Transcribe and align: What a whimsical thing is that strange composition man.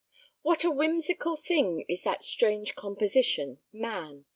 What 0.41 0.63
a 0.63 0.71
whimsical 0.71 1.35
thing 1.35 1.85
is 1.87 2.01
that 2.05 2.23
strange 2.23 2.73
composition 2.73 3.59
man. 3.71 4.25